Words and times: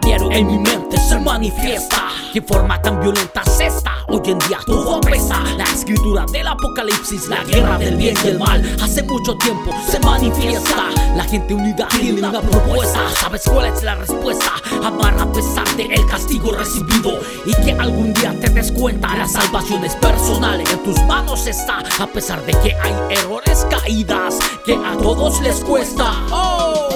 diario 0.00 0.30
en 0.30 0.46
mi 0.46 0.58
mente 0.58 0.96
se 0.96 1.18
manifiesta. 1.18 2.08
¿Qué 2.32 2.40
forma 2.40 2.80
tan 2.80 3.00
violenta 3.00 3.42
es 3.44 3.60
esta? 3.60 3.92
Hoy 4.08 4.20
en 4.26 4.38
día 4.40 4.58
todo 4.64 4.96
apesta. 4.96 5.42
La 5.56 5.64
escritura 5.64 6.24
del 6.30 6.46
apocalipsis, 6.46 7.28
la 7.28 7.42
guerra 7.44 7.78
del 7.78 7.96
bien 7.96 8.16
y 8.24 8.28
el 8.28 8.38
mal. 8.38 8.62
Hace 8.80 9.02
mucho 9.02 9.36
tiempo 9.38 9.72
se 9.90 9.98
manifiesta. 10.00 10.90
La 11.16 11.24
gente 11.24 11.54
unida 11.54 11.88
tiene 11.88 12.20
una 12.20 12.40
propuesta. 12.40 13.00
¿Sabes 13.20 13.42
cuál 13.48 13.66
es 13.66 13.82
la 13.82 13.96
respuesta? 13.96 14.52
Amar 14.84 15.18
a 15.18 15.32
pesar 15.32 15.68
del 15.76 16.06
castigo 16.06 16.52
recibido. 16.52 17.18
Y 17.44 17.54
que 17.64 17.72
algún 17.72 18.12
día 18.14 18.34
te 18.40 18.50
des 18.50 18.70
cuenta. 18.70 19.16
La 19.16 19.26
salvación 19.26 19.84
es 19.84 19.96
personal. 19.96 20.60
En 20.60 20.82
tus 20.84 21.00
manos 21.06 21.46
está. 21.46 21.82
A 22.00 22.06
pesar 22.06 22.44
de 22.46 22.52
que 22.52 22.74
hay 22.74 22.94
errores, 23.10 23.66
caídas. 23.68 24.38
Que 24.64 24.74
a 24.74 24.96
todos 24.96 25.40
les 25.40 25.56
cuesta. 25.64 26.12
Oh. 26.30 26.91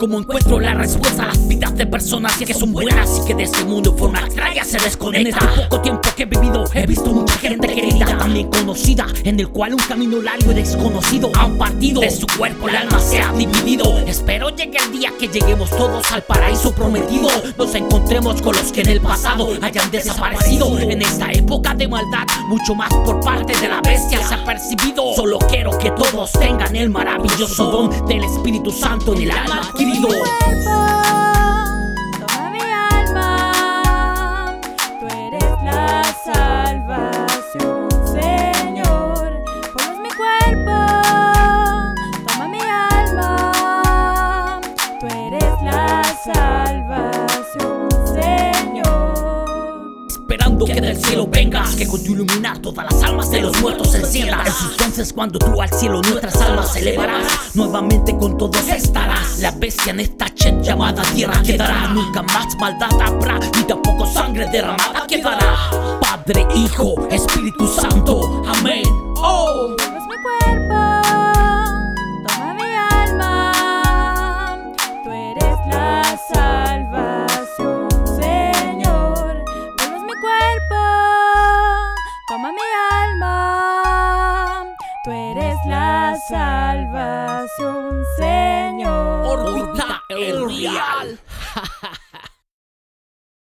Como 0.00 0.18
encuentro 0.18 0.58
la 0.58 0.72
respuesta 0.72 1.24
a 1.24 1.26
las 1.26 1.46
vidas 1.46 1.76
de 1.76 1.84
personas 1.84 2.34
que 2.38 2.54
son 2.54 2.72
buenas 2.72 3.20
y 3.20 3.26
que 3.26 3.34
de 3.34 3.42
este 3.42 3.62
mundo 3.64 3.94
forma 3.94 4.20
extraña 4.20 4.64
se 4.64 4.78
desconecta. 4.78 5.20
En 5.20 5.48
este 5.50 5.62
poco 5.62 5.82
tiempo 5.82 6.08
que 6.16 6.22
he 6.22 6.24
vivido 6.24 6.64
he 6.72 6.86
visto 6.86 7.12
mucha 7.12 7.34
gente 7.34 7.66
querida, 7.66 8.06
también 8.16 8.48
conocida, 8.48 9.06
en 9.24 9.38
el 9.38 9.50
cual 9.50 9.74
un 9.74 9.80
camino 9.80 10.22
largo 10.22 10.52
y 10.52 10.54
desconocido 10.54 11.30
han 11.38 11.58
partido. 11.58 12.00
De 12.00 12.10
su 12.10 12.26
cuerpo 12.38 12.70
el 12.70 12.76
alma 12.76 12.98
se 12.98 13.20
ha 13.20 13.30
dividido. 13.34 13.98
Espero 14.06 14.48
llegue 14.48 14.78
el 14.78 14.90
día 14.90 15.12
que 15.18 15.28
lleguemos 15.28 15.68
todos 15.68 16.10
al 16.12 16.22
paraíso 16.22 16.74
prometido. 16.74 17.28
Nos 17.58 17.74
encontremos 17.74 18.40
con 18.40 18.56
los 18.56 18.72
que 18.72 18.80
en 18.80 18.88
el 18.88 19.02
pasado 19.02 19.50
hayan 19.60 19.90
desaparecido. 19.90 20.78
En 20.78 21.02
esta 21.02 21.30
época 21.30 21.74
de 21.74 21.86
maldad, 21.86 22.26
mucho 22.48 22.74
más 22.74 22.88
por 23.04 23.20
parte 23.20 23.52
de 23.60 23.68
la 23.68 23.82
bestia 23.82 24.26
se 24.26 24.32
Solo 25.16 25.38
quiero 25.48 25.76
que 25.78 25.90
todos 25.90 26.32
tengan 26.32 26.76
el 26.76 26.90
maravilloso 26.90 27.70
don 27.70 28.06
del 28.06 28.24
Espíritu 28.24 28.70
Santo 28.70 29.14
en 29.14 29.22
el 29.22 29.30
alma 29.30 29.72
mi 29.78 29.98
que 50.74 50.80
del 50.80 50.96
cielo 50.96 51.26
vengas, 51.26 51.74
que 51.74 51.86
con 51.86 52.02
tu 52.04 52.12
iluminar 52.12 52.58
todas 52.58 52.84
las 52.90 53.02
almas 53.02 53.30
de 53.30 53.40
los 53.40 53.60
muertos 53.60 53.94
enciendas. 53.94 54.48
Entonces 54.72 55.12
cuando 55.12 55.38
tú 55.38 55.60
al 55.60 55.70
cielo 55.70 56.00
nuestras 56.02 56.40
almas 56.40 56.76
elevarás, 56.76 57.54
nuevamente 57.54 58.16
con 58.16 58.36
todos 58.38 58.68
estarás. 58.68 59.38
La 59.40 59.50
bestia 59.52 59.90
en 59.90 60.00
esta 60.00 60.32
chet 60.34 60.60
llamada 60.62 61.02
tierra 61.14 61.42
quedará. 61.42 61.88
Nunca 61.88 62.22
más 62.22 62.56
maldad 62.58 62.90
habrá, 63.00 63.38
ni 63.38 63.62
tampoco 63.64 64.06
sangre 64.06 64.48
derramada 64.50 65.06
quedará. 65.06 65.98
Padre, 66.00 66.46
Hijo, 66.54 67.08
Espíritu 67.10 67.66
Santo, 67.66 68.42
amén. 68.46 68.84
Oh. 69.16 69.76
Orbita 89.40 90.04
el 90.08 90.48
real. 90.48 91.18